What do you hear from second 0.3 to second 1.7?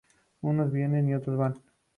Unos vienen y otros van